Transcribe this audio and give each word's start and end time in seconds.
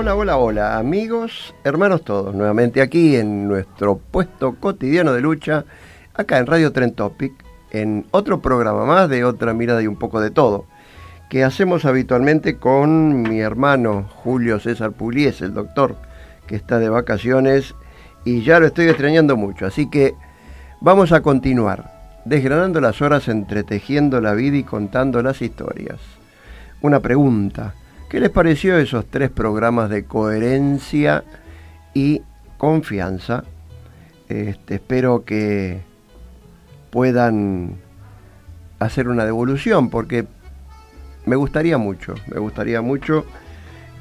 Hola, 0.00 0.14
hola, 0.14 0.38
hola, 0.38 0.78
amigos, 0.78 1.54
hermanos 1.62 2.04
todos, 2.04 2.34
nuevamente 2.34 2.80
aquí 2.80 3.16
en 3.16 3.46
nuestro 3.46 3.98
puesto 3.98 4.54
cotidiano 4.54 5.12
de 5.12 5.20
lucha, 5.20 5.66
acá 6.14 6.38
en 6.38 6.46
Radio 6.46 6.72
Tren 6.72 6.94
Topic, 6.94 7.34
en 7.70 8.06
otro 8.10 8.40
programa 8.40 8.86
más 8.86 9.10
de 9.10 9.26
otra 9.26 9.52
mirada 9.52 9.82
y 9.82 9.86
un 9.86 9.96
poco 9.96 10.22
de 10.22 10.30
todo, 10.30 10.64
que 11.28 11.44
hacemos 11.44 11.84
habitualmente 11.84 12.56
con 12.56 13.20
mi 13.20 13.40
hermano 13.40 14.08
Julio 14.24 14.58
César 14.58 14.92
Pugliese, 14.92 15.44
el 15.44 15.52
doctor, 15.52 15.96
que 16.46 16.56
está 16.56 16.78
de 16.78 16.88
vacaciones 16.88 17.74
y 18.24 18.40
ya 18.40 18.58
lo 18.58 18.68
estoy 18.68 18.86
extrañando 18.88 19.36
mucho, 19.36 19.66
así 19.66 19.90
que 19.90 20.14
vamos 20.80 21.12
a 21.12 21.20
continuar, 21.20 22.22
desgranando 22.24 22.80
las 22.80 23.02
horas, 23.02 23.28
entretejiendo 23.28 24.22
la 24.22 24.32
vida 24.32 24.56
y 24.56 24.64
contando 24.64 25.22
las 25.22 25.42
historias. 25.42 25.98
Una 26.80 27.00
pregunta. 27.00 27.74
¿Qué 28.10 28.18
les 28.18 28.30
pareció 28.30 28.76
esos 28.76 29.06
tres 29.06 29.30
programas 29.30 29.88
de 29.88 30.04
coherencia 30.04 31.22
y 31.94 32.22
confianza? 32.58 33.44
Este, 34.28 34.74
espero 34.74 35.24
que 35.24 35.80
puedan 36.90 37.76
hacer 38.80 39.06
una 39.06 39.24
devolución 39.24 39.90
porque 39.90 40.26
me 41.24 41.36
gustaría 41.36 41.78
mucho, 41.78 42.16
me 42.26 42.40
gustaría 42.40 42.80
mucho 42.80 43.26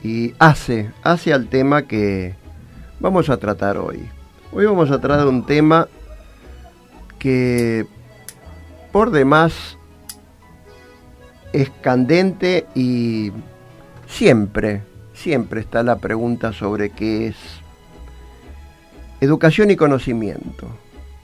y 0.02 0.34
hace, 0.40 0.90
hace 1.04 1.32
al 1.32 1.48
tema 1.48 1.84
que 1.84 2.34
vamos 3.00 3.30
a 3.30 3.38
tratar 3.38 3.78
hoy. 3.78 4.10
Hoy 4.52 4.66
vamos 4.66 4.90
a 4.90 5.00
tratar 5.00 5.28
un 5.28 5.46
tema 5.46 5.88
que 7.20 7.86
por 8.92 9.12
demás 9.12 9.78
es 11.54 11.70
candente 11.84 12.66
y 12.74 13.32
Siempre, 14.10 14.82
siempre 15.14 15.62
está 15.62 15.82
la 15.82 16.00
pregunta 16.00 16.52
sobre 16.52 16.90
qué 16.90 17.28
es 17.28 17.38
educación 19.22 19.72
y 19.72 19.78
conocimiento. 19.78 20.68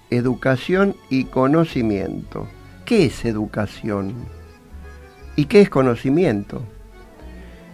Educación 0.09 0.95
y 1.09 1.25
conocimiento. 1.25 2.47
¿Qué 2.85 3.05
es 3.05 3.25
educación? 3.25 4.13
¿Y 5.35 5.45
qué 5.45 5.61
es 5.61 5.69
conocimiento? 5.69 6.61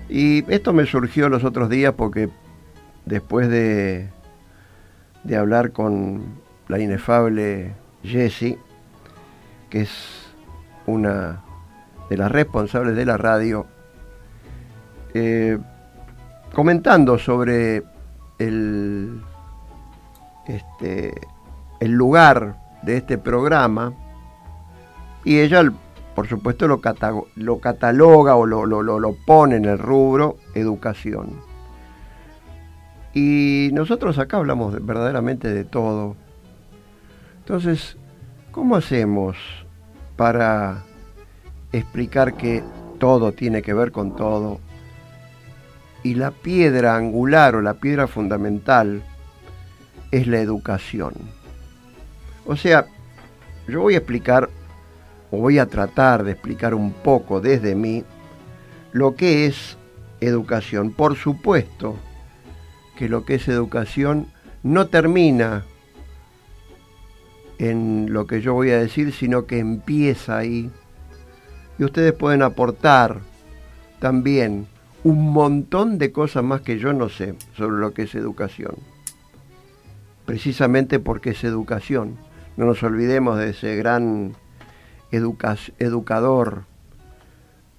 Y 0.10 0.50
esto 0.52 0.74
me 0.74 0.88
surgió 0.88 1.30
los 1.30 1.44
otros 1.44 1.70
días 1.70 1.94
porque 1.96 2.30
después 3.06 3.48
de, 3.48 4.10
de 5.24 5.38
hablar 5.38 5.72
con 5.72 6.24
la 6.68 6.80
inefable 6.80 7.74
Jessie, 8.02 8.58
que 9.70 9.82
es 9.82 9.92
una 10.88 11.44
de 12.10 12.18
las 12.18 12.32
responsables 12.32 12.96
de 12.96 13.06
la 13.06 13.18
radio, 13.18 13.68
eh, 15.14 15.58
comentando 16.54 17.18
sobre 17.18 17.84
el, 18.40 19.22
este, 20.48 21.14
el 21.80 21.92
lugar 21.92 22.58
de 22.84 22.98
este 22.98 23.18
programa 23.18 23.94
y 25.24 25.40
ella, 25.40 25.72
por 26.16 26.28
supuesto, 26.28 26.68
lo, 26.68 26.82
lo 27.36 27.60
cataloga 27.60 28.36
o 28.36 28.46
lo, 28.46 28.66
lo, 28.66 28.82
lo 28.82 29.16
pone 29.26 29.58
en 29.58 29.66
el 29.66 29.78
rubro 29.78 30.38
educación. 30.56 31.40
Y 33.14 33.70
nosotros 33.74 34.18
acá 34.18 34.38
hablamos 34.38 34.74
verdaderamente 34.86 35.54
de 35.54 35.64
todo. 35.64 36.16
Entonces, 37.40 37.98
¿cómo 38.52 38.76
hacemos 38.78 39.36
para 40.16 40.84
explicar 41.72 42.34
que 42.34 42.64
todo 43.00 43.32
tiene 43.32 43.62
que 43.62 43.74
ver 43.74 43.92
con 43.92 44.16
todo 44.16 44.60
y 46.04 46.16
la 46.16 46.32
piedra 46.32 46.96
angular 46.96 47.56
o 47.56 47.62
la 47.62 47.76
piedra 47.76 48.08
fundamental 48.08 49.04
es 50.12 50.28
la 50.28 50.40
educación. 50.40 51.14
O 52.46 52.56
sea, 52.56 52.86
yo 53.68 53.82
voy 53.82 53.94
a 53.94 53.98
explicar, 53.98 54.50
o 55.30 55.38
voy 55.38 55.60
a 55.60 55.68
tratar 55.68 56.24
de 56.24 56.32
explicar 56.32 56.74
un 56.74 56.92
poco 56.92 57.40
desde 57.40 57.76
mí, 57.76 58.04
lo 58.92 59.16
que 59.16 59.46
es 59.46 59.78
educación. 60.20 60.92
Por 60.92 61.16
supuesto 61.16 61.96
que 62.98 63.08
lo 63.08 63.26
que 63.26 63.36
es 63.36 63.48
educación 63.48 64.28
no 64.64 64.88
termina 64.88 65.66
en 67.58 68.12
lo 68.12 68.26
que 68.26 68.42
yo 68.42 68.54
voy 68.54 68.72
a 68.72 68.80
decir, 68.80 69.14
sino 69.14 69.46
que 69.46 69.60
empieza 69.60 70.38
ahí. 70.38 70.72
Y 71.78 71.84
ustedes 71.84 72.14
pueden 72.14 72.42
aportar 72.42 73.20
también 74.00 74.68
un 75.04 75.32
montón 75.32 75.98
de 75.98 76.12
cosas 76.12 76.44
más 76.44 76.62
que 76.62 76.78
yo 76.78 76.94
no 76.94 77.10
sé 77.10 77.36
sobre 77.58 77.78
lo 77.78 77.94
que 77.94 78.04
es 78.04 78.16
educación. 78.16 78.76
Precisamente 80.26 81.00
porque 81.00 81.32
es 81.32 81.44
educación. 81.44 82.18
No 82.58 82.66
nos 82.66 82.84
olvidemos 82.84 83.38
de 83.38 83.50
ese 83.50 83.76
gran 83.76 84.36
educador 85.12 86.66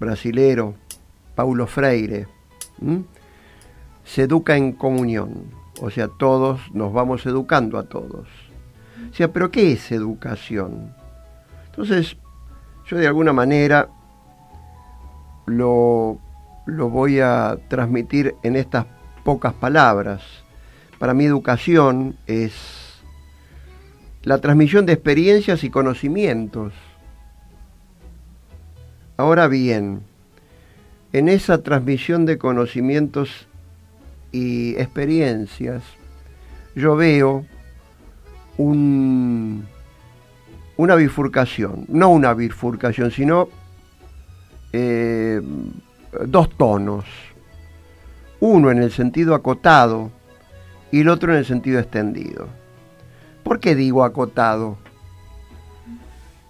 brasilero, 0.00 0.74
Paulo 1.34 1.66
Freire. 1.66 2.26
Se 4.04 4.22
educa 4.22 4.56
en 4.56 4.72
comunión, 4.72 5.44
o 5.80 5.90
sea, 5.90 6.08
todos 6.08 6.60
nos 6.74 6.92
vamos 6.92 7.24
educando 7.26 7.78
a 7.78 7.84
todos. 7.84 8.26
O 9.10 9.14
sea, 9.14 9.32
pero 9.32 9.50
¿qué 9.50 9.72
es 9.72 9.92
educación? 9.92 10.94
Entonces, 11.66 12.16
yo 12.86 12.98
de 12.98 13.06
alguna 13.06 13.32
manera 13.32 13.88
lo 15.46 16.18
lo 16.66 16.88
voy 16.88 17.20
a 17.20 17.58
transmitir 17.68 18.34
en 18.42 18.56
estas 18.56 18.86
pocas 19.24 19.52
palabras. 19.52 20.22
Para 20.98 21.14
mí 21.14 21.24
educación 21.24 22.16
es 22.26 23.00
la 24.22 24.38
transmisión 24.38 24.86
de 24.86 24.92
experiencias 24.92 25.64
y 25.64 25.70
conocimientos. 25.70 26.72
Ahora 29.16 29.48
bien, 29.48 30.02
en 31.12 31.28
esa 31.28 31.62
transmisión 31.62 32.24
de 32.24 32.38
conocimientos 32.38 33.46
y 34.30 34.76
experiencias, 34.76 35.82
yo 36.74 36.96
veo 36.96 37.44
un, 38.56 39.66
una 40.76 40.94
bifurcación, 40.94 41.84
no 41.88 42.10
una 42.10 42.32
bifurcación, 42.32 43.10
sino 43.10 43.48
eh, 44.72 45.42
dos 46.26 46.50
tonos, 46.50 47.04
uno 48.40 48.70
en 48.70 48.82
el 48.82 48.92
sentido 48.92 49.34
acotado 49.34 50.10
y 50.90 51.00
el 51.00 51.08
otro 51.08 51.32
en 51.32 51.38
el 51.38 51.44
sentido 51.44 51.80
extendido. 51.80 52.48
¿Por 53.42 53.60
qué 53.60 53.74
digo 53.74 54.04
acotado? 54.04 54.76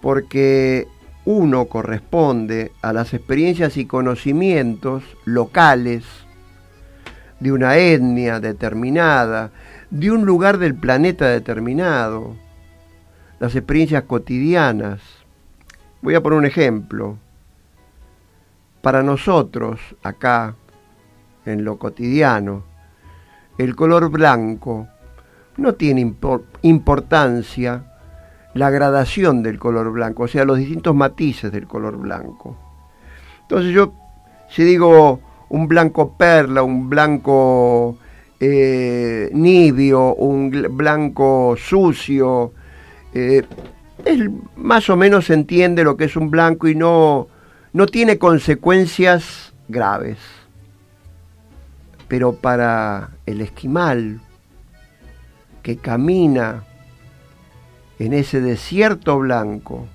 Porque 0.01 0.87
uno 1.25 1.65
corresponde 1.65 2.71
a 2.81 2.93
las 2.93 3.13
experiencias 3.13 3.77
y 3.77 3.85
conocimientos 3.85 5.03
locales 5.25 6.03
de 7.39 7.51
una 7.51 7.77
etnia 7.77 8.39
determinada, 8.39 9.51
de 9.89 10.11
un 10.11 10.25
lugar 10.25 10.57
del 10.57 10.75
planeta 10.75 11.27
determinado, 11.27 12.35
las 13.39 13.55
experiencias 13.55 14.03
cotidianas. 14.03 15.01
Voy 16.01 16.15
a 16.15 16.21
poner 16.21 16.39
un 16.39 16.45
ejemplo. 16.45 17.17
Para 18.83 19.01
nosotros, 19.01 19.79
acá, 20.03 20.57
en 21.45 21.63
lo 21.63 21.79
cotidiano, 21.79 22.65
el 23.57 23.77
color 23.77 24.09
blanco 24.09 24.89
no 25.55 25.75
tiene 25.75 26.13
importancia 26.63 27.85
la 28.55 28.69
gradación 28.69 29.41
del 29.41 29.57
color 29.57 29.89
blanco, 29.93 30.23
o 30.23 30.27
sea, 30.27 30.43
los 30.43 30.57
distintos 30.57 30.93
matices 30.93 31.49
del 31.53 31.65
color 31.65 31.95
blanco. 31.95 32.57
Entonces 33.43 33.71
yo, 33.73 33.93
si 34.49 34.65
digo 34.65 35.21
un 35.47 35.69
blanco 35.69 36.17
perla, 36.17 36.61
un 36.61 36.89
blanco 36.89 37.95
eh, 38.37 39.29
nibio, 39.31 40.13
un 40.15 40.51
blanco 40.71 41.55
sucio, 41.57 42.51
eh, 43.13 43.43
más 44.57 44.89
o 44.89 44.97
menos 44.97 45.27
se 45.27 45.35
entiende 45.35 45.85
lo 45.85 45.95
que 45.95 46.03
es 46.03 46.17
un 46.17 46.29
blanco 46.29 46.67
y 46.67 46.75
no, 46.75 47.29
no 47.73 47.87
tiene 47.87 48.19
consecuencias 48.19 49.51
graves. 49.67 50.19
Pero 52.07 52.35
para 52.35 53.09
el 53.25 53.41
esquimal 53.41 54.21
que 55.63 55.77
camina 55.77 56.63
en 57.97 58.13
ese 58.13 58.41
desierto 58.41 59.17
blanco, 59.17 59.87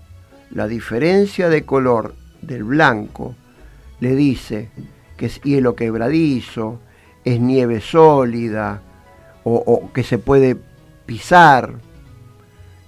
la 0.50 0.66
diferencia 0.66 1.48
de 1.48 1.64
color 1.64 2.14
del 2.42 2.64
blanco 2.64 3.36
le 4.00 4.16
dice 4.16 4.70
que 5.16 5.26
es 5.26 5.40
hielo 5.42 5.76
quebradizo, 5.76 6.80
es 7.24 7.40
nieve 7.40 7.80
sólida 7.80 8.82
o, 9.44 9.54
o 9.54 9.92
que 9.92 10.02
se 10.02 10.18
puede 10.18 10.56
pisar. 11.06 11.74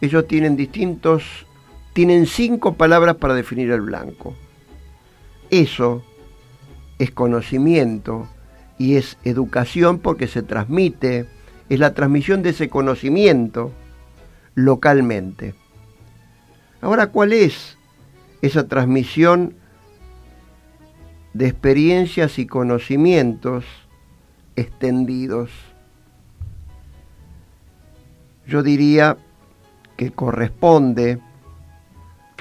Ellos 0.00 0.26
tienen 0.26 0.56
distintos, 0.56 1.46
tienen 1.92 2.26
cinco 2.26 2.74
palabras 2.74 3.16
para 3.16 3.34
definir 3.34 3.70
el 3.70 3.82
blanco. 3.82 4.34
Eso 5.50 6.04
es 6.98 7.10
conocimiento 7.10 8.28
y 8.78 8.96
es 8.96 9.18
educación 9.24 9.98
porque 9.98 10.26
se 10.26 10.42
transmite, 10.42 11.26
es 11.68 11.78
la 11.78 11.94
transmisión 11.94 12.42
de 12.42 12.50
ese 12.50 12.68
conocimiento 12.68 13.72
localmente. 14.54 15.54
Ahora, 16.80 17.08
¿cuál 17.08 17.32
es 17.32 17.76
esa 18.42 18.68
transmisión 18.68 19.54
de 21.34 21.48
experiencias 21.48 22.38
y 22.38 22.46
conocimientos 22.46 23.64
extendidos? 24.56 25.50
Yo 28.46 28.62
diría 28.62 29.16
que 29.96 30.10
corresponde, 30.10 31.20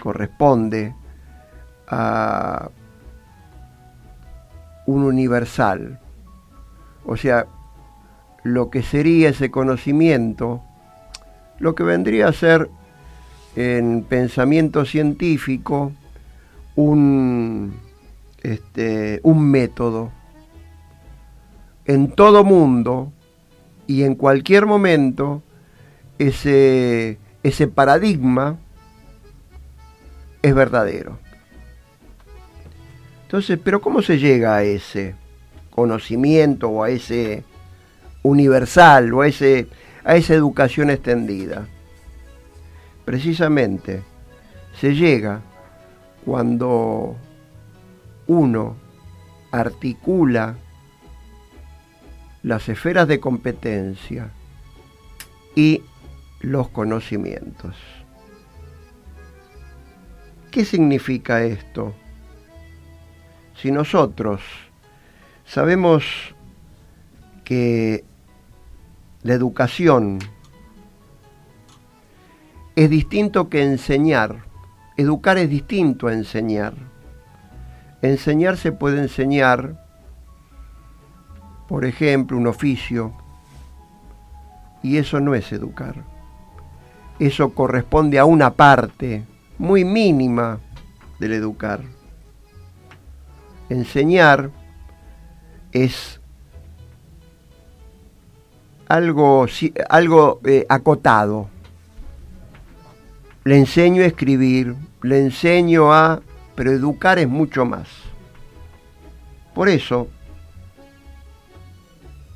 corresponde 0.01 0.95
a 1.88 2.69
un 4.89 5.03
universal. 5.03 6.00
O 7.06 7.15
sea, 7.15 7.45
lo 8.44 8.69
que 8.69 8.81
sería 8.81 9.30
ese 9.30 9.51
conocimiento 9.51 10.63
lo 11.59 11.75
que 11.75 11.83
vendría 11.83 12.30
a 12.30 12.33
ser 12.33 12.69
en 13.56 14.03
pensamiento 14.03 14.86
científico 14.86 15.91
un, 16.75 17.74
este, 18.41 19.19
un 19.24 19.50
método. 19.50 20.12
En 21.86 22.12
todo 22.12 22.44
mundo 22.44 23.12
y 23.88 24.03
en 24.03 24.15
cualquier 24.15 24.65
momento 24.65 25.41
ese, 26.18 27.18
ese 27.44 27.68
paradigma 27.68 28.57
es 30.41 30.56
verdadero. 30.56 31.19
Entonces, 33.29 33.59
pero 33.63 33.79
¿cómo 33.79 34.01
se 34.01 34.17
llega 34.17 34.55
a 34.55 34.63
ese 34.63 35.13
conocimiento 35.69 36.67
o 36.69 36.83
a 36.83 36.89
ese 36.89 37.43
universal 38.23 39.13
o 39.13 39.21
a 39.21 39.27
ese 39.27 39.67
a 40.03 40.15
esa 40.15 40.33
educación 40.33 40.89
extendida. 40.89 41.67
Precisamente 43.05 44.01
se 44.79 44.95
llega 44.95 45.41
cuando 46.25 47.15
uno 48.27 48.75
articula 49.51 50.55
las 52.43 52.69
esferas 52.69 53.07
de 53.07 53.19
competencia 53.19 54.31
y 55.55 55.83
los 56.39 56.69
conocimientos. 56.69 57.75
¿Qué 60.51 60.65
significa 60.65 61.43
esto? 61.43 61.93
Si 63.61 63.71
nosotros 63.71 64.41
sabemos 65.45 66.06
que 67.44 68.06
la 69.23 69.33
educación 69.33 70.19
es 72.77 72.89
distinto 72.89 73.50
que 73.50 73.63
enseñar. 73.63 74.45
Educar 74.95 75.38
es 75.38 75.50
distinto 75.50 76.07
a 76.07 76.13
enseñar. 76.13 76.73
Enseñar 78.01 78.56
se 78.56 78.71
puede 78.71 79.01
enseñar, 79.01 79.85
por 81.67 81.83
ejemplo, 81.83 82.38
un 82.38 82.47
oficio, 82.47 83.13
y 84.81 84.95
eso 84.97 85.19
no 85.19 85.35
es 85.35 85.51
educar. 85.51 85.95
Eso 87.19 87.53
corresponde 87.53 88.19
a 88.19 88.23
una 88.23 88.51
parte 88.51 89.25
muy 89.57 89.83
mínima 89.83 90.59
del 91.19 91.33
educar. 91.33 91.99
Enseñar 93.69 94.51
es 95.71 96.19
algo, 98.88 99.46
algo 99.89 100.41
eh, 100.46 100.65
acotado. 100.67 101.50
Le 103.43 103.58
enseño 103.58 104.03
a 104.03 104.08
escribir, 104.08 104.75
le 105.01 105.20
enseño 105.20 105.93
a... 105.93 106.22
pero 106.55 106.72
educar 106.72 107.20
es 107.20 107.27
mucho 107.27 107.65
más. 107.65 107.88
Por 109.53 109.70
eso, 109.70 110.08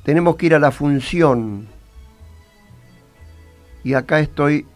tenemos 0.04 0.36
que 0.36 0.46
ir 0.46 0.54
a 0.54 0.58
la 0.58 0.70
función. 0.70 1.66
Y 3.82 3.94
acá 3.94 4.20
estoy 4.20 4.66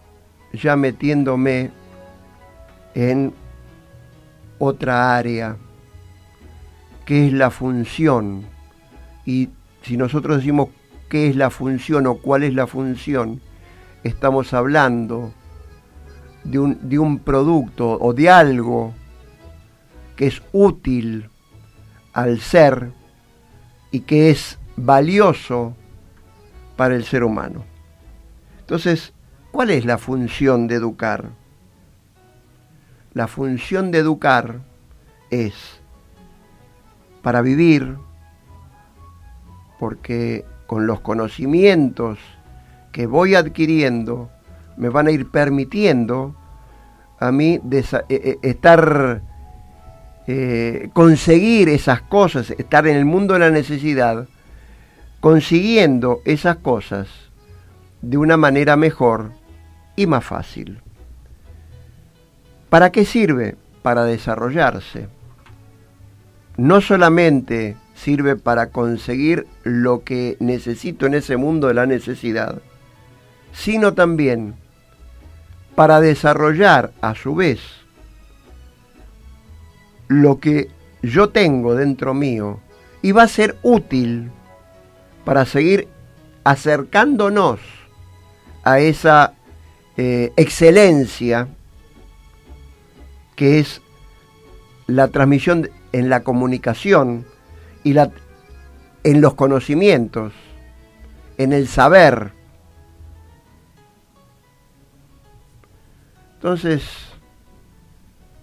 ya 0.52 0.76
metiéndome 0.76 1.70
en 2.94 3.32
otra 4.58 5.16
área, 5.16 5.56
que 7.08 7.28
es 7.28 7.32
la 7.32 7.50
función. 7.50 8.44
Y 9.24 9.48
si 9.80 9.96
nosotros 9.96 10.36
decimos 10.36 10.68
qué 11.08 11.30
es 11.30 11.36
la 11.36 11.48
función 11.48 12.06
o 12.06 12.18
cuál 12.18 12.42
es 12.42 12.52
la 12.52 12.66
función, 12.66 13.40
estamos 14.04 14.52
hablando 14.52 15.32
de 16.44 16.58
un, 16.58 16.78
de 16.86 16.98
un 16.98 17.20
producto 17.20 17.98
o 17.98 18.12
de 18.12 18.28
algo 18.28 18.92
que 20.16 20.26
es 20.26 20.42
útil 20.52 21.30
al 22.12 22.40
ser 22.40 22.90
y 23.90 24.00
que 24.00 24.28
es 24.28 24.58
valioso 24.76 25.74
para 26.76 26.94
el 26.94 27.06
ser 27.06 27.24
humano. 27.24 27.64
Entonces, 28.60 29.14
¿cuál 29.50 29.70
es 29.70 29.86
la 29.86 29.96
función 29.96 30.66
de 30.66 30.74
educar? 30.74 31.30
La 33.14 33.28
función 33.28 33.92
de 33.92 33.98
educar 34.00 34.60
es 35.30 35.77
para 37.28 37.42
vivir, 37.42 37.98
porque 39.78 40.46
con 40.66 40.86
los 40.86 41.00
conocimientos 41.00 42.18
que 42.90 43.06
voy 43.06 43.34
adquiriendo, 43.34 44.30
me 44.78 44.88
van 44.88 45.08
a 45.08 45.10
ir 45.10 45.30
permitiendo 45.30 46.34
a 47.20 47.30
mí 47.30 47.60
eh, 47.70 47.84
eh, 48.08 48.38
estar, 48.40 49.20
eh, 50.26 50.88
conseguir 50.94 51.68
esas 51.68 52.00
cosas, 52.00 52.50
estar 52.52 52.86
en 52.86 52.96
el 52.96 53.04
mundo 53.04 53.34
de 53.34 53.40
la 53.40 53.50
necesidad, 53.50 54.26
consiguiendo 55.20 56.22
esas 56.24 56.56
cosas 56.56 57.08
de 58.00 58.16
una 58.16 58.38
manera 58.38 58.74
mejor 58.74 59.32
y 59.96 60.06
más 60.06 60.24
fácil. 60.24 60.80
¿Para 62.70 62.90
qué 62.90 63.04
sirve? 63.04 63.56
Para 63.82 64.04
desarrollarse. 64.04 65.17
No 66.58 66.80
solamente 66.80 67.76
sirve 67.94 68.34
para 68.36 68.70
conseguir 68.70 69.46
lo 69.62 70.02
que 70.04 70.36
necesito 70.40 71.06
en 71.06 71.14
ese 71.14 71.36
mundo 71.36 71.68
de 71.68 71.74
la 71.74 71.86
necesidad, 71.86 72.60
sino 73.52 73.94
también 73.94 74.54
para 75.76 76.00
desarrollar 76.00 76.92
a 77.00 77.14
su 77.14 77.36
vez 77.36 77.60
lo 80.08 80.40
que 80.40 80.68
yo 81.02 81.28
tengo 81.30 81.76
dentro 81.76 82.12
mío 82.12 82.58
y 83.02 83.12
va 83.12 83.22
a 83.22 83.28
ser 83.28 83.56
útil 83.62 84.32
para 85.24 85.46
seguir 85.46 85.86
acercándonos 86.42 87.60
a 88.64 88.80
esa 88.80 89.34
eh, 89.96 90.32
excelencia 90.36 91.46
que 93.36 93.60
es 93.60 93.80
la 94.88 95.08
transmisión 95.08 95.70
en 95.92 96.10
la 96.10 96.22
comunicación 96.22 97.24
y 97.84 97.92
la, 97.92 98.10
en 99.04 99.20
los 99.20 99.34
conocimientos, 99.34 100.32
en 101.36 101.52
el 101.52 101.68
saber. 101.68 102.32
Entonces, 106.34 106.82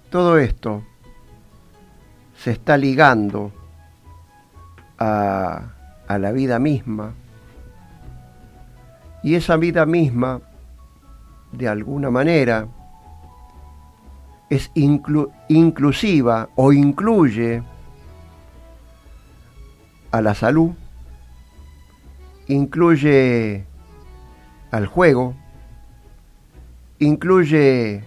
todo 0.10 0.38
esto 0.38 0.84
se 2.38 2.52
está 2.52 2.78
ligando 2.78 3.52
a, 4.98 5.74
a 6.08 6.18
la 6.20 6.32
vida 6.32 6.60
misma 6.60 7.14
y 9.24 9.34
esa 9.34 9.58
vida 9.58 9.88
misma, 9.88 10.40
de 11.52 11.68
alguna 11.68 12.12
manera, 12.12 12.68
es 14.50 14.72
inclusiva 14.76 16.50
o 16.56 16.72
incluye 16.72 17.64
a 20.12 20.22
la 20.22 20.36
salud, 20.36 20.72
incluye 22.48 23.66
al 24.72 24.86
juego, 24.86 25.36
incluye 27.00 28.04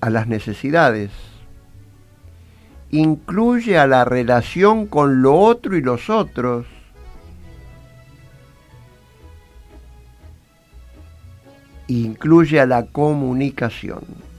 a 0.00 0.10
las 0.10 0.26
necesidades, 0.26 1.10
incluye 2.90 3.78
a 3.78 3.86
la 3.86 4.04
relación 4.04 4.86
con 4.86 5.22
lo 5.22 5.34
otro 5.38 5.76
y 5.76 5.82
los 5.82 6.08
otros, 6.08 6.66
incluye 11.88 12.60
a 12.60 12.66
la 12.66 12.86
comunicación. 12.86 14.31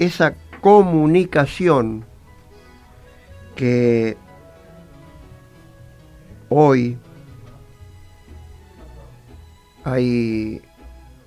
Esa 0.00 0.34
comunicación 0.62 2.04
que 3.54 4.16
hoy 6.48 6.96
hay 9.84 10.62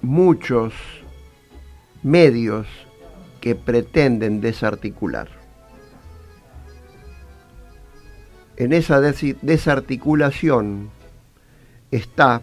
muchos 0.01 0.73
medios 2.01 2.65
que 3.41 3.53
pretenden 3.53 4.41
desarticular. 4.41 5.29
En 8.57 8.73
esa 8.73 8.99
desarticulación 9.01 10.89
está 11.91 12.41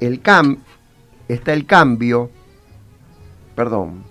el, 0.00 0.20
está 1.28 1.52
el 1.52 1.66
cambio, 1.66 2.32
perdón, 3.54 4.07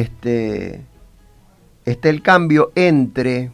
este, 0.00 0.84
está 1.84 2.08
el 2.08 2.20
cambio 2.20 2.72
entre 2.74 3.52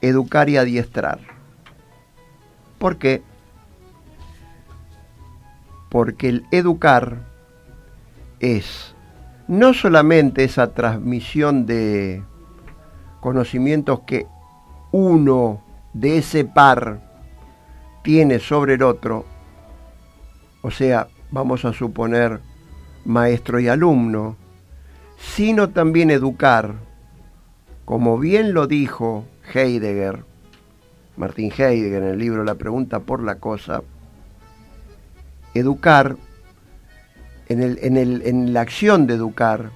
educar 0.00 0.48
y 0.48 0.56
adiestrar. 0.56 1.18
¿Por 2.78 2.98
qué? 2.98 3.22
Porque 5.88 6.28
el 6.28 6.46
educar 6.52 7.18
es 8.38 8.94
no 9.48 9.74
solamente 9.74 10.44
esa 10.44 10.72
transmisión 10.72 11.66
de 11.66 12.22
conocimientos 13.20 14.00
que 14.06 14.26
uno 14.92 15.62
de 15.94 16.18
ese 16.18 16.44
par 16.44 17.00
tiene 18.02 18.38
sobre 18.38 18.74
el 18.74 18.82
otro, 18.82 19.24
o 20.62 20.70
sea, 20.70 21.08
vamos 21.30 21.64
a 21.64 21.72
suponer 21.72 22.40
maestro 23.04 23.60
y 23.60 23.68
alumno, 23.68 24.36
sino 25.18 25.70
también 25.70 26.10
educar, 26.10 26.74
como 27.84 28.18
bien 28.18 28.54
lo 28.54 28.66
dijo 28.66 29.24
Heidegger, 29.52 30.24
Martin 31.16 31.52
Heidegger 31.56 32.02
en 32.02 32.08
el 32.10 32.18
libro 32.18 32.44
La 32.44 32.54
pregunta 32.54 33.00
por 33.00 33.22
la 33.22 33.36
cosa, 33.36 33.82
educar, 35.54 36.16
en, 37.48 37.62
el, 37.62 37.78
en, 37.82 37.96
el, 37.96 38.22
en 38.24 38.52
la 38.52 38.62
acción 38.62 39.06
de 39.06 39.14
educar, 39.14 39.70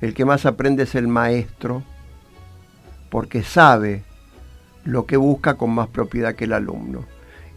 el 0.00 0.14
que 0.14 0.24
más 0.24 0.46
aprende 0.46 0.84
es 0.84 0.94
el 0.94 1.08
maestro, 1.08 1.82
porque 3.10 3.42
sabe 3.42 4.04
lo 4.84 5.04
que 5.04 5.16
busca 5.16 5.54
con 5.54 5.70
más 5.70 5.88
propiedad 5.88 6.34
que 6.34 6.44
el 6.44 6.52
alumno. 6.52 7.04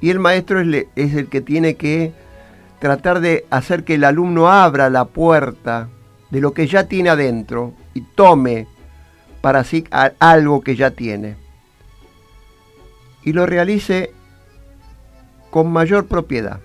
Y 0.02 0.10
el 0.10 0.20
maestro 0.20 0.60
es, 0.60 0.88
es 0.96 1.14
el 1.14 1.28
que 1.28 1.42
tiene 1.42 1.76
que 1.76 2.12
tratar 2.84 3.22
de 3.22 3.46
hacer 3.50 3.86
que 3.86 3.96
el 3.96 4.04
alumno 4.04 4.50
abra 4.50 4.90
la 4.90 5.06
puerta 5.06 5.88
de 6.32 6.42
lo 6.42 6.54
que 6.54 6.68
ya 6.68 6.90
tiene 6.90 7.12
adentro 7.12 7.74
y 7.94 8.02
tome 8.02 8.68
para 9.40 9.64
sí 9.64 9.86
algo 10.20 10.60
que 10.60 10.76
ya 10.76 10.92
tiene. 10.92 11.38
Y 13.24 13.32
lo 13.32 13.46
realice 13.46 14.12
con 15.50 15.72
mayor 15.72 16.08
propiedad. 16.08 16.60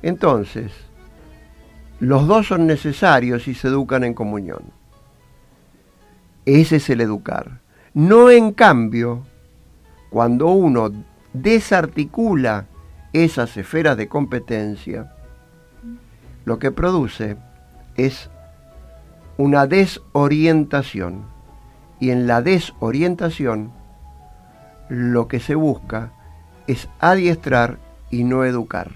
Entonces, 0.00 0.72
los 2.00 2.26
dos 2.26 2.46
son 2.46 2.66
necesarios 2.66 3.48
y 3.48 3.54
se 3.54 3.68
educan 3.68 4.04
en 4.04 4.14
comunión. 4.14 4.62
Ese 6.46 6.76
es 6.76 6.88
el 6.88 7.02
educar. 7.02 7.60
No 7.92 8.30
en 8.30 8.52
cambio, 8.52 9.26
cuando 10.08 10.46
uno 10.46 10.90
desarticula 11.34 12.64
esas 13.12 13.54
esferas 13.58 13.98
de 13.98 14.08
competencia, 14.08 15.12
lo 16.48 16.58
que 16.58 16.72
produce 16.72 17.36
es 17.96 18.30
una 19.36 19.66
desorientación. 19.66 21.26
Y 22.00 22.10
en 22.10 22.26
la 22.26 22.40
desorientación 22.40 23.70
lo 24.88 25.28
que 25.28 25.40
se 25.40 25.54
busca 25.54 26.10
es 26.66 26.88
adiestrar 27.00 27.78
y 28.10 28.24
no 28.24 28.44
educar. 28.44 28.90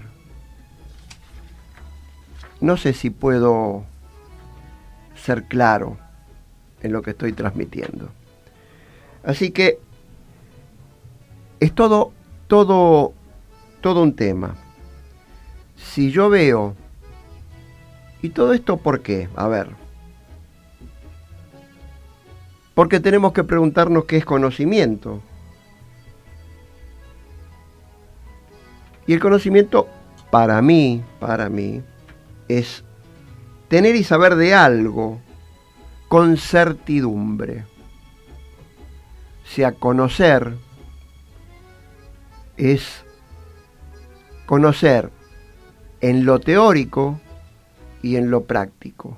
No 2.59 2.75
sé 2.75 2.93
si 2.93 3.11
puedo 3.11 3.83
ser 5.15 5.43
claro 5.43 5.97
en 6.81 6.91
lo 6.91 7.03
que 7.03 7.11
estoy 7.11 7.33
transmitiendo. 7.33 8.09
Así 9.23 9.51
que 9.51 9.77
es 11.59 11.71
todo, 11.73 12.13
todo, 12.47 13.13
todo 13.81 14.01
un 14.01 14.15
tema. 14.15 14.55
Si 15.77 16.09
yo 16.09 16.29
veo 16.29 16.75
¿Y 18.23 18.29
todo 18.29 18.53
esto 18.53 18.77
por 18.77 19.01
qué? 19.01 19.27
A 19.35 19.49
ver. 19.49 19.67
Porque 22.73 23.01
tenemos 23.01 23.33
que 23.33 23.43
preguntarnos 23.43 24.05
qué 24.05 24.15
es 24.15 24.23
conocimiento. 24.23 25.21
Y 29.05 29.11
el 29.11 29.19
conocimiento, 29.19 29.89
para 30.31 30.61
mí, 30.61 31.03
para 31.19 31.49
mí, 31.49 31.83
es 32.47 32.85
tener 33.67 33.93
y 33.97 34.05
saber 34.05 34.35
de 34.35 34.55
algo 34.55 35.19
con 36.07 36.37
certidumbre. 36.37 37.65
O 39.43 39.47
sea, 39.47 39.73
conocer 39.73 40.53
es 42.55 43.03
conocer 44.45 45.11
en 45.99 46.23
lo 46.23 46.39
teórico 46.39 47.19
y 48.03 48.17
en 48.17 48.29
lo 48.29 48.43
práctico. 48.43 49.17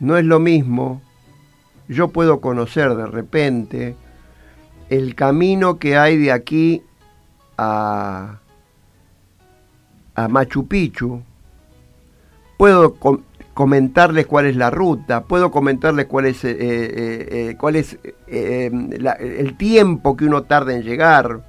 No 0.00 0.16
es 0.16 0.24
lo 0.24 0.38
mismo, 0.38 1.02
yo 1.88 2.08
puedo 2.08 2.40
conocer 2.40 2.94
de 2.94 3.06
repente 3.06 3.96
el 4.90 5.14
camino 5.14 5.78
que 5.78 5.96
hay 5.96 6.16
de 6.16 6.32
aquí 6.32 6.82
a, 7.56 8.38
a 10.14 10.28
Machu 10.28 10.66
Picchu, 10.66 11.22
puedo 12.56 12.94
com 12.94 13.22
comentarles 13.54 14.28
cuál 14.28 14.46
es 14.46 14.54
la 14.54 14.70
ruta, 14.70 15.24
puedo 15.24 15.50
comentarles 15.50 16.06
cuál 16.06 16.26
es, 16.26 16.44
eh, 16.44 16.56
eh, 16.60 17.28
eh, 17.30 17.56
cuál 17.58 17.74
es 17.74 17.98
la, 18.28 19.14
el 19.14 19.56
tiempo 19.56 20.16
que 20.16 20.26
uno 20.26 20.44
tarda 20.44 20.74
en 20.74 20.84
llegar, 20.84 21.42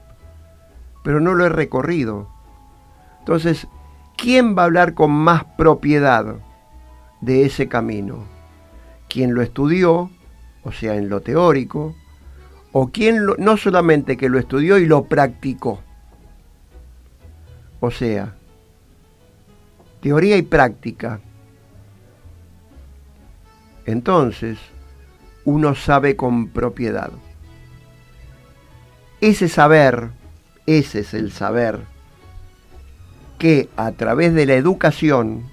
pero 1.03 1.19
no 1.19 1.35
lo 1.35 1.45
he 1.45 1.49
recorrido. 1.49 2.27
Entonces, 3.19 3.67
¿quién 4.17 4.57
va 4.57 4.63
a 4.63 4.65
hablar 4.65 4.95
con 4.95 5.11
más 5.11 5.43
propiedad 5.55 6.37
de 7.21 7.45
ese 7.45 7.67
camino? 7.67 8.38
Quien 9.09 9.33
lo 9.33 9.41
estudió, 9.41 10.09
o 10.63 10.71
sea, 10.71 10.95
en 10.95 11.09
lo 11.09 11.21
teórico, 11.21 11.95
o 12.71 12.89
quien 12.89 13.25
no 13.37 13.57
solamente 13.57 14.15
que 14.15 14.29
lo 14.29 14.39
estudió 14.39 14.77
y 14.77 14.85
lo 14.85 15.05
practicó. 15.05 15.81
O 17.79 17.91
sea, 17.91 18.35
teoría 20.01 20.37
y 20.37 20.43
práctica. 20.43 21.19
Entonces, 23.85 24.59
uno 25.45 25.73
sabe 25.75 26.15
con 26.15 26.49
propiedad. 26.49 27.11
Ese 29.21 29.49
saber, 29.49 30.09
ese 30.65 30.99
es 30.99 31.13
el 31.13 31.31
saber, 31.31 31.79
que 33.37 33.69
a 33.77 33.91
través 33.93 34.33
de 34.33 34.45
la 34.45 34.53
educación 34.53 35.45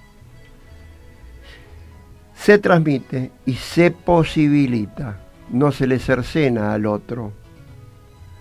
se 2.37 2.59
transmite 2.59 3.33
y 3.45 3.55
se 3.55 3.91
posibilita. 3.91 5.19
No 5.51 5.73
se 5.73 5.87
le 5.87 5.99
cercena 5.99 6.75
al 6.75 6.87
otro. 6.87 7.33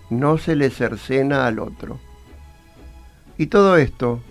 No 0.10 0.38
se 0.38 0.56
le 0.56 0.70
cercena 0.70 1.48
al 1.48 1.60
otro. 1.60 2.00
Y 3.38 3.48
todo 3.48 3.78
esto, 3.78 4.22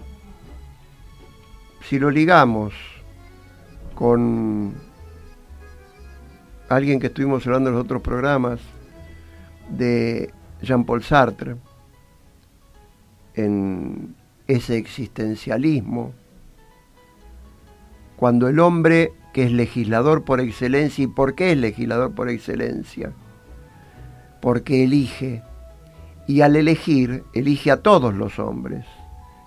si 1.83 1.99
lo 1.99 2.11
ligamos 2.11 2.75
con 3.95 4.75
alguien 6.69 7.01
que 7.01 7.09
estuvimos 7.09 7.47
hablando 7.47 7.71
en 7.71 7.77
los 7.77 7.85
otros 7.85 8.03
programas, 8.03 8.61
de 9.69 10.33
Jean-Paul 10.63 11.03
Sartre, 11.03 11.57
en 13.35 14.15
ese 14.47 14.77
existencialismo, 14.77 16.13
cuando 18.17 18.49
el 18.49 18.61
hombre 18.61 19.13
que 19.35 19.43
es 19.43 19.53
legislador 19.53 20.23
por 20.25 20.41
excelencia. 20.41 21.05
¿Y 21.05 21.09
por 21.09 21.35
qué 21.35 21.53
es 21.53 21.59
legislador 21.59 22.15
por 22.15 22.31
excelencia? 22.31 23.13
Porque 24.41 24.85
elige. 24.85 25.43
Y 26.27 26.41
al 26.41 26.57
elegir, 26.57 27.25
elige 27.35 27.73
a 27.73 27.83
todos 27.83 28.15
los 28.15 28.39
hombres. 28.39 28.87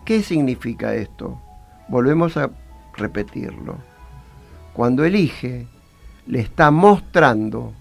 ¿Qué 0.05 0.21
significa 0.21 0.93
esto? 0.93 1.41
Volvemos 1.87 2.35
a 2.35 2.51
repetirlo. 2.95 3.77
Cuando 4.73 5.05
elige, 5.05 5.67
le 6.27 6.41
está 6.41 6.69
mostrando 6.69 7.71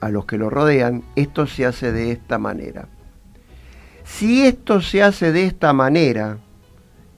a 0.00 0.10
los 0.10 0.26
que 0.26 0.36
lo 0.36 0.50
rodean, 0.50 1.02
esto 1.16 1.46
se 1.46 1.64
hace 1.64 1.92
de 1.92 2.12
esta 2.12 2.38
manera. 2.38 2.88
Si 4.04 4.46
esto 4.46 4.82
se 4.82 5.02
hace 5.02 5.32
de 5.32 5.46
esta 5.46 5.72
manera 5.72 6.38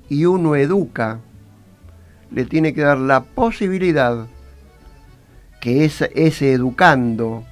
y 0.09 0.25
uno 0.25 0.55
educa 0.55 1.21
le 2.31 2.45
tiene 2.45 2.75
que 2.75 2.83
dar 2.83 2.99
la 2.99 3.23
posibilidad 3.23 4.27
que 5.61 5.85
ese, 5.85 6.11
ese 6.15 6.53
educando 6.53 7.45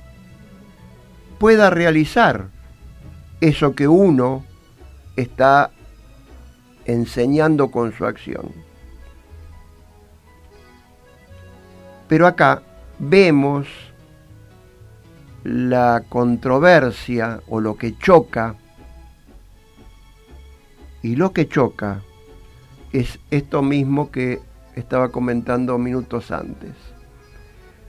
pueda 1.39 1.71
realizar 1.71 2.49
eso 3.41 3.75
que 3.75 3.89
uno 3.89 4.45
está 5.17 5.71
enseñando 6.85 7.71
con 7.71 7.93
su 7.93 8.07
acción. 8.07 8.53
Pero 12.09 12.27
acá 12.27 12.63
vemos 12.99 13.67
la 15.43 16.03
controversia 16.09 17.41
o 17.49 17.61
lo 17.61 17.77
que 17.77 17.97
choca, 17.99 18.57
y 21.03 21.15
lo 21.17 21.33
que 21.33 21.49
choca 21.49 22.03
es 22.93 23.19
esto 23.31 23.63
mismo 23.63 24.11
que 24.11 24.41
estaba 24.77 25.11
comentando 25.11 25.79
minutos 25.79 26.31
antes. 26.31 26.73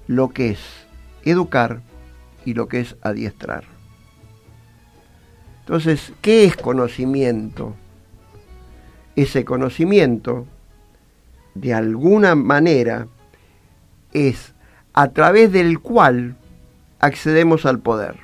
Lo 0.07 0.29
que 0.29 0.51
es 0.51 0.59
educar 1.23 1.81
y 2.45 2.53
lo 2.53 2.67
que 2.67 2.79
es 2.79 2.95
adiestrar. 3.01 3.65
Entonces, 5.59 6.13
¿qué 6.21 6.45
es 6.45 6.55
conocimiento? 6.55 7.75
Ese 9.17 9.43
conocimiento, 9.43 10.47
de 11.55 11.73
alguna 11.73 12.35
manera, 12.35 13.07
es 14.13 14.53
a 14.93 15.09
través 15.09 15.51
del 15.51 15.79
cual 15.79 16.37
accedemos 16.99 17.65
al 17.65 17.79
poder. 17.79 18.15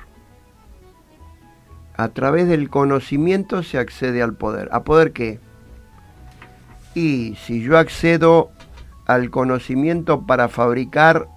A 1.96 2.08
través 2.08 2.48
del 2.48 2.70
conocimiento 2.70 3.62
se 3.62 3.78
accede 3.78 4.22
al 4.22 4.34
poder. 4.34 4.68
¿A 4.72 4.82
poder 4.82 5.12
qué? 5.12 5.38
Y 6.94 7.36
si 7.36 7.60
yo 7.60 7.76
accedo 7.76 8.50
al 9.06 9.30
conocimiento 9.30 10.22
para 10.22 10.48
fabricar 10.48 11.28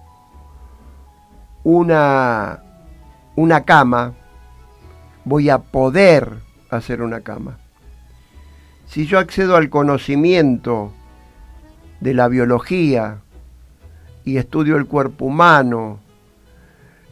una, 1.64 2.62
una 3.36 3.64
cama, 3.64 4.14
voy 5.24 5.50
a 5.50 5.58
poder 5.58 6.38
hacer 6.70 7.02
una 7.02 7.20
cama. 7.20 7.58
Si 8.86 9.06
yo 9.06 9.18
accedo 9.18 9.56
al 9.56 9.68
conocimiento 9.68 10.92
de 12.00 12.14
la 12.14 12.28
biología 12.28 13.18
y 14.24 14.38
estudio 14.38 14.76
el 14.76 14.86
cuerpo 14.86 15.26
humano 15.26 15.98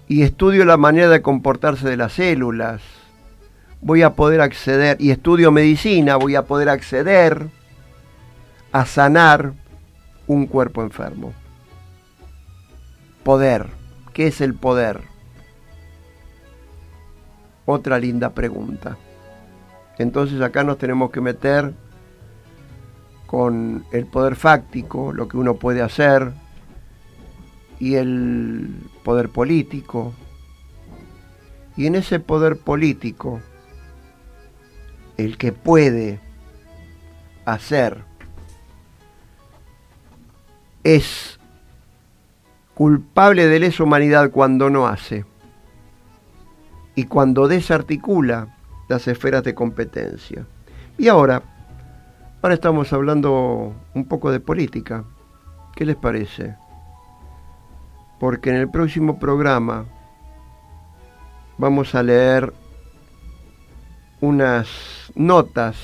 y 0.08 0.22
estudio 0.22 0.64
la 0.64 0.76
manera 0.76 1.10
de 1.10 1.20
comportarse 1.20 1.88
de 1.88 1.96
las 1.96 2.14
células, 2.14 2.80
voy 3.82 4.02
a 4.02 4.14
poder 4.14 4.40
acceder, 4.40 4.96
y 5.00 5.10
estudio 5.10 5.50
medicina, 5.50 6.16
voy 6.16 6.36
a 6.36 6.44
poder 6.44 6.68
acceder 6.68 7.48
a 8.76 8.84
sanar 8.84 9.54
un 10.26 10.46
cuerpo 10.46 10.82
enfermo. 10.82 11.32
Poder. 13.24 13.68
¿Qué 14.12 14.26
es 14.26 14.42
el 14.42 14.52
poder? 14.52 15.00
Otra 17.64 17.98
linda 17.98 18.34
pregunta. 18.34 18.98
Entonces 19.96 20.42
acá 20.42 20.62
nos 20.62 20.76
tenemos 20.76 21.10
que 21.10 21.22
meter 21.22 21.72
con 23.24 23.86
el 23.92 24.04
poder 24.04 24.36
fáctico, 24.36 25.10
lo 25.10 25.26
que 25.26 25.38
uno 25.38 25.54
puede 25.54 25.80
hacer, 25.80 26.34
y 27.80 27.94
el 27.94 28.74
poder 29.04 29.30
político. 29.30 30.12
Y 31.78 31.86
en 31.86 31.94
ese 31.94 32.20
poder 32.20 32.58
político, 32.58 33.40
el 35.16 35.38
que 35.38 35.52
puede 35.52 36.20
hacer 37.46 38.04
es 40.86 41.40
culpable 42.74 43.48
de 43.48 43.58
lesa 43.58 43.82
humanidad 43.82 44.30
cuando 44.30 44.70
no 44.70 44.86
hace 44.86 45.24
y 46.94 47.06
cuando 47.06 47.48
desarticula 47.48 48.56
las 48.86 49.08
esferas 49.08 49.42
de 49.42 49.52
competencia. 49.52 50.46
Y 50.96 51.08
ahora, 51.08 51.42
ahora 52.40 52.54
estamos 52.54 52.92
hablando 52.92 53.74
un 53.94 54.04
poco 54.04 54.30
de 54.30 54.38
política. 54.38 55.02
¿Qué 55.74 55.84
les 55.84 55.96
parece? 55.96 56.54
Porque 58.20 58.50
en 58.50 58.56
el 58.56 58.70
próximo 58.70 59.18
programa 59.18 59.86
vamos 61.58 61.96
a 61.96 62.04
leer 62.04 62.52
unas 64.20 64.68
notas 65.16 65.76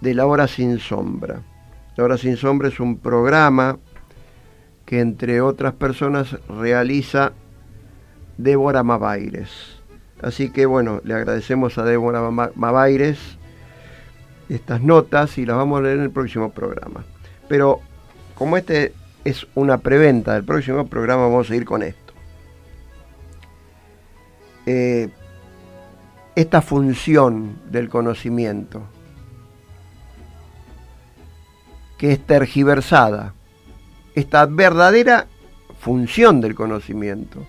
de 0.00 0.14
la 0.14 0.24
hora 0.24 0.46
sin 0.46 0.78
sombra. 0.78 1.42
La 1.96 2.04
Hora 2.04 2.18
Sin 2.18 2.36
Sombra 2.36 2.68
es 2.68 2.80
un 2.80 2.98
programa 2.98 3.78
que 4.84 5.00
entre 5.00 5.40
otras 5.40 5.74
personas 5.74 6.36
realiza 6.48 7.32
Débora 8.36 8.82
Mavaires. 8.82 9.50
Así 10.20 10.50
que 10.50 10.66
bueno, 10.66 11.00
le 11.04 11.14
agradecemos 11.14 11.78
a 11.78 11.84
Débora 11.84 12.30
Mavaires 12.30 13.38
estas 14.48 14.82
notas 14.82 15.38
y 15.38 15.46
las 15.46 15.56
vamos 15.56 15.78
a 15.78 15.82
leer 15.82 15.98
en 15.98 16.04
el 16.04 16.10
próximo 16.10 16.50
programa. 16.50 17.04
Pero 17.48 17.80
como 18.34 18.56
este 18.56 18.92
es 19.24 19.46
una 19.54 19.78
preventa 19.78 20.34
del 20.34 20.44
próximo 20.44 20.86
programa, 20.86 21.22
vamos 21.22 21.50
a 21.50 21.56
ir 21.56 21.64
con 21.64 21.82
esto. 21.82 22.12
Eh, 24.66 25.08
esta 26.34 26.62
función 26.62 27.58
del 27.70 27.88
conocimiento, 27.88 28.82
que 32.04 32.12
es 32.12 32.20
tergiversada, 32.20 33.32
esta 34.14 34.44
verdadera 34.44 35.26
función 35.78 36.42
del 36.42 36.54
conocimiento. 36.54 37.46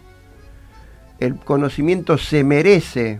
El 1.19 1.35
conocimiento 1.35 2.17
se 2.17 2.45
merece 2.45 3.19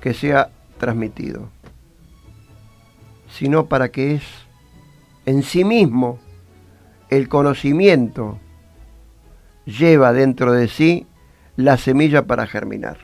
que 0.00 0.14
sea 0.14 0.50
transmitido, 0.78 1.48
sino 3.28 3.66
para 3.66 3.88
que 3.90 4.14
es 4.14 4.22
en 5.26 5.42
sí 5.42 5.64
mismo 5.64 6.20
el 7.08 7.28
conocimiento 7.28 8.38
lleva 9.64 10.12
dentro 10.12 10.52
de 10.52 10.68
sí 10.68 11.08
la 11.56 11.78
semilla 11.78 12.26
para 12.26 12.46
germinar. 12.46 12.98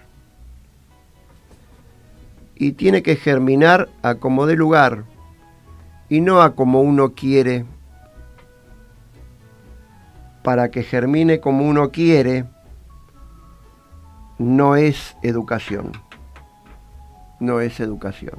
Y 2.54 2.74
tiene 2.74 3.02
que 3.02 3.16
germinar 3.16 3.88
a 4.02 4.14
como 4.14 4.46
de 4.46 4.54
lugar 4.54 5.15
y 6.08 6.20
no 6.20 6.42
a 6.42 6.54
como 6.54 6.80
uno 6.80 7.12
quiere. 7.14 7.64
Para 10.42 10.70
que 10.70 10.82
germine 10.82 11.40
como 11.40 11.66
uno 11.66 11.90
quiere, 11.90 12.44
no 14.38 14.76
es 14.76 15.16
educación. 15.22 15.92
No 17.40 17.60
es 17.60 17.80
educación. 17.80 18.38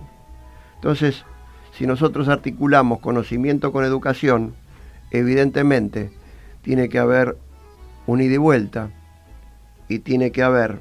Entonces, 0.76 1.26
si 1.74 1.86
nosotros 1.86 2.28
articulamos 2.30 3.00
conocimiento 3.00 3.72
con 3.72 3.84
educación, 3.84 4.56
evidentemente 5.12 6.12
tiene 6.62 6.90
que 6.90 7.00
haber 7.00 7.38
un 8.08 8.22
ida 8.22 8.36
y 8.36 8.38
vuelta 8.38 8.90
y 9.88 10.00
tiene 10.00 10.32
que 10.32 10.44
haber 10.44 10.80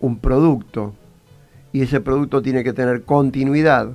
un 0.00 0.18
producto 0.18 0.94
y 1.72 1.82
ese 1.82 2.00
producto 2.00 2.40
tiene 2.40 2.62
que 2.62 2.72
tener 2.72 3.04
continuidad 3.04 3.90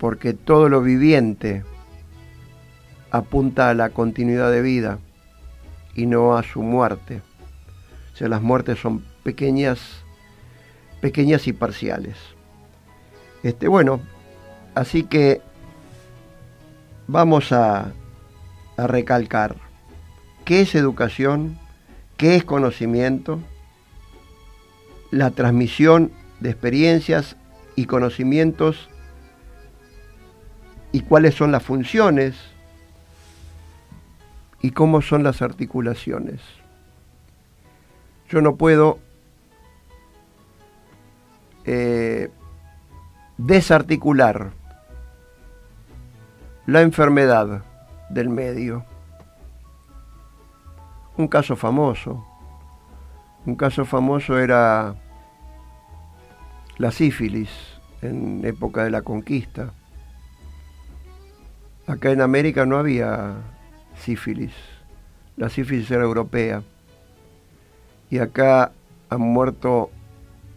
porque 0.00 0.32
todo 0.32 0.70
lo 0.70 0.80
viviente 0.80 1.62
apunta 3.10 3.68
a 3.68 3.74
la 3.74 3.90
continuidad 3.90 4.50
de 4.50 4.62
vida 4.62 4.98
y 5.94 6.06
no 6.06 6.38
a 6.38 6.42
su 6.42 6.62
muerte. 6.62 7.20
O 8.14 8.16
sea, 8.16 8.28
las 8.28 8.40
muertes 8.40 8.78
son 8.78 9.04
pequeñas, 9.22 10.02
pequeñas 11.02 11.46
y 11.46 11.52
parciales. 11.52 12.16
Este, 13.42 13.68
bueno, 13.68 14.00
así 14.74 15.02
que 15.02 15.42
vamos 17.06 17.52
a, 17.52 17.92
a 18.78 18.86
recalcar 18.86 19.56
qué 20.46 20.62
es 20.62 20.74
educación, 20.74 21.58
qué 22.16 22.36
es 22.36 22.44
conocimiento, 22.44 23.38
la 25.10 25.30
transmisión 25.30 26.10
de 26.40 26.48
experiencias 26.48 27.36
y 27.76 27.84
conocimientos 27.84 28.88
y 30.92 31.00
cuáles 31.00 31.34
son 31.34 31.52
las 31.52 31.62
funciones 31.62 32.36
y 34.60 34.72
cómo 34.72 35.02
son 35.02 35.22
las 35.22 35.42
articulaciones. 35.42 36.40
Yo 38.28 38.40
no 38.40 38.56
puedo 38.56 38.98
eh, 41.64 42.30
desarticular 43.38 44.50
la 46.66 46.82
enfermedad 46.82 47.64
del 48.10 48.28
medio. 48.28 48.84
Un 51.16 51.26
caso 51.28 51.56
famoso, 51.56 52.24
un 53.46 53.56
caso 53.56 53.84
famoso 53.84 54.38
era 54.38 54.94
la 56.78 56.90
sífilis 56.90 57.50
en 58.02 58.44
época 58.44 58.84
de 58.84 58.90
la 58.90 59.02
conquista. 59.02 59.72
Acá 61.90 62.12
en 62.12 62.20
América 62.20 62.66
no 62.66 62.76
había 62.76 63.34
sífilis, 63.96 64.52
la 65.36 65.48
sífilis 65.48 65.90
era 65.90 66.04
europea. 66.04 66.62
Y 68.10 68.18
acá 68.18 68.70
han 69.08 69.20
muerto 69.20 69.90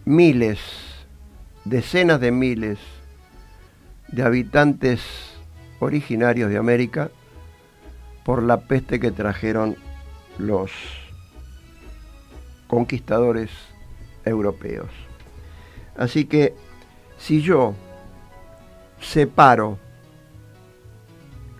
miles, 0.05 0.59
decenas 1.65 2.19
de 2.19 2.31
miles 2.31 2.77
de 4.09 4.21
habitantes 4.21 5.01
originarios 5.79 6.51
de 6.51 6.57
América 6.57 7.09
por 8.23 8.43
la 8.43 8.57
peste 8.67 8.99
que 8.99 9.09
trajeron 9.09 9.75
los 10.37 10.69
conquistadores 12.67 13.49
europeos. 14.23 14.91
Así 15.97 16.25
que 16.25 16.53
si 17.17 17.41
yo 17.41 17.73
separo 19.01 19.79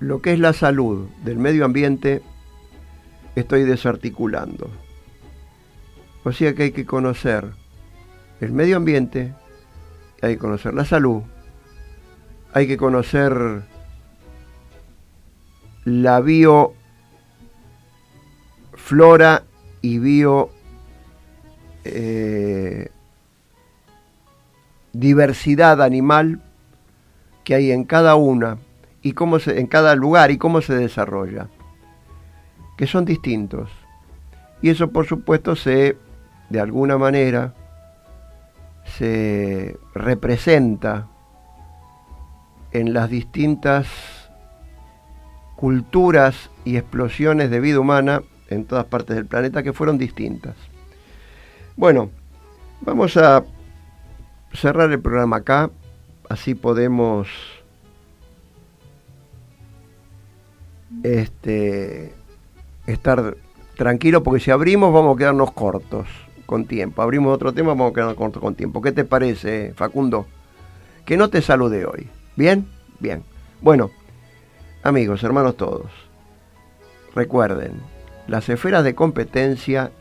lo 0.03 0.21
que 0.21 0.33
es 0.33 0.39
la 0.39 0.51
salud 0.51 1.07
del 1.23 1.37
medio 1.37 1.63
ambiente, 1.63 2.21
estoy 3.35 3.63
desarticulando. 3.63 4.69
O 6.25 6.33
sea 6.33 6.53
que 6.53 6.63
hay 6.63 6.71
que 6.71 6.85
conocer 6.85 7.51
el 8.41 8.51
medio 8.51 8.75
ambiente, 8.75 9.33
hay 10.21 10.33
que 10.33 10.39
conocer 10.39 10.73
la 10.73 10.83
salud, 10.83 11.21
hay 12.53 12.67
que 12.67 12.75
conocer 12.75 13.63
la 15.85 16.19
bioflora 16.19 16.73
y 19.81 19.99
bio 19.99 20.49
eh, 21.85 22.89
diversidad 24.91 25.81
animal 25.81 26.41
que 27.45 27.55
hay 27.55 27.71
en 27.71 27.85
cada 27.85 28.15
una 28.15 28.57
y 29.03 29.11
cómo 29.11 29.37
se, 29.39 29.59
en 29.59 29.67
cada 29.67 29.95
lugar 29.95 30.31
y 30.31 30.37
cómo 30.37 30.61
se 30.61 30.73
desarrolla, 30.73 31.49
que 32.77 32.87
son 32.87 33.05
distintos. 33.05 33.69
Y 34.61 34.69
eso 34.69 34.89
por 34.91 35.05
supuesto 35.05 35.55
se, 35.55 35.97
de 36.49 36.59
alguna 36.59 36.97
manera, 36.97 37.53
se 38.97 39.77
representa 39.93 41.07
en 42.71 42.93
las 42.93 43.09
distintas 43.09 43.87
culturas 45.55 46.49
y 46.65 46.77
explosiones 46.77 47.49
de 47.49 47.59
vida 47.59 47.79
humana 47.79 48.23
en 48.49 48.65
todas 48.65 48.85
partes 48.85 49.15
del 49.15 49.25
planeta 49.25 49.63
que 49.63 49.73
fueron 49.73 49.97
distintas. 49.97 50.55
Bueno, 51.75 52.09
vamos 52.81 53.17
a 53.17 53.43
cerrar 54.53 54.91
el 54.91 55.01
programa 55.01 55.37
acá, 55.37 55.71
así 56.29 56.55
podemos 56.55 57.27
este, 61.01 62.13
estar 62.85 63.35
tranquilo 63.75 64.21
porque 64.23 64.39
si 64.39 64.51
abrimos 64.51 64.93
vamos 64.93 65.15
a 65.15 65.17
quedarnos 65.17 65.51
cortos 65.51 66.07
con 66.45 66.65
tiempo. 66.65 67.01
Abrimos 67.01 67.33
otro 67.33 67.53
tema, 67.53 67.69
vamos 67.69 67.91
a 67.91 67.93
quedarnos 67.93 68.17
cortos 68.17 68.41
con 68.41 68.55
tiempo. 68.55 68.81
¿Qué 68.81 68.91
te 68.91 69.05
parece, 69.05 69.73
Facundo? 69.75 70.27
Que 71.05 71.17
no 71.17 71.29
te 71.29 71.41
salude 71.41 71.85
hoy. 71.85 72.07
¿Bien? 72.35 72.67
Bien. 72.99 73.23
Bueno, 73.61 73.91
amigos, 74.83 75.23
hermanos 75.23 75.57
todos, 75.57 75.91
recuerden, 77.15 77.73
las 78.27 78.49
esferas 78.49 78.83
de 78.83 78.95
competencia 78.95 79.91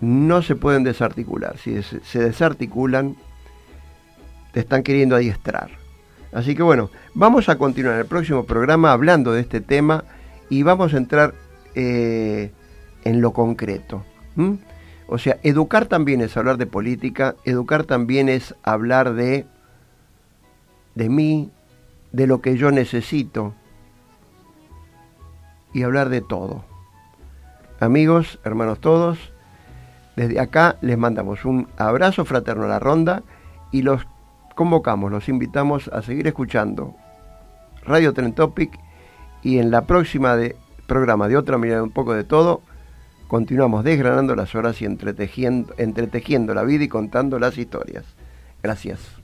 no 0.00 0.42
se 0.42 0.56
pueden 0.56 0.84
desarticular. 0.84 1.56
Si 1.58 1.82
se 1.82 2.18
desarticulan, 2.18 3.16
te 4.52 4.60
están 4.60 4.82
queriendo 4.82 5.16
adiestrar. 5.16 5.83
Así 6.34 6.56
que 6.56 6.64
bueno, 6.64 6.90
vamos 7.14 7.48
a 7.48 7.56
continuar 7.56 7.96
el 7.98 8.06
próximo 8.06 8.44
programa 8.44 8.90
hablando 8.90 9.32
de 9.32 9.40
este 9.40 9.60
tema 9.60 10.04
y 10.50 10.64
vamos 10.64 10.92
a 10.92 10.96
entrar 10.96 11.32
eh, 11.76 12.50
en 13.04 13.20
lo 13.20 13.32
concreto. 13.32 14.04
O 15.06 15.16
sea, 15.18 15.38
educar 15.44 15.86
también 15.86 16.20
es 16.20 16.36
hablar 16.36 16.56
de 16.56 16.66
política, 16.66 17.36
educar 17.44 17.84
también 17.84 18.28
es 18.28 18.56
hablar 18.64 19.14
de, 19.14 19.46
de 20.96 21.08
mí, 21.08 21.52
de 22.10 22.26
lo 22.26 22.40
que 22.40 22.56
yo 22.56 22.72
necesito 22.72 23.54
y 25.72 25.84
hablar 25.84 26.08
de 26.08 26.20
todo. 26.20 26.64
Amigos, 27.78 28.40
hermanos 28.44 28.80
todos, 28.80 29.32
desde 30.16 30.40
acá 30.40 30.78
les 30.80 30.98
mandamos 30.98 31.44
un 31.44 31.68
abrazo 31.76 32.24
fraterno 32.24 32.64
a 32.64 32.68
la 32.68 32.80
ronda 32.80 33.22
y 33.70 33.82
los 33.82 34.04
convocamos, 34.54 35.10
los 35.10 35.28
invitamos 35.28 35.88
a 35.88 36.02
seguir 36.02 36.26
escuchando 36.26 36.94
Radio 37.84 38.12
Tren 38.12 38.32
Topic 38.32 38.78
y 39.42 39.58
en 39.58 39.70
la 39.70 39.82
próxima 39.86 40.36
de, 40.36 40.56
programa 40.86 41.28
de 41.28 41.36
otra 41.36 41.58
mirada 41.58 41.82
un 41.82 41.90
poco 41.90 42.14
de 42.14 42.24
todo, 42.24 42.62
continuamos 43.28 43.84
desgranando 43.84 44.34
las 44.34 44.54
horas 44.54 44.80
y 44.80 44.84
entretejiendo, 44.84 45.74
entretejiendo 45.76 46.54
la 46.54 46.62
vida 46.62 46.84
y 46.84 46.88
contando 46.88 47.38
las 47.38 47.58
historias. 47.58 48.04
Gracias. 48.62 49.23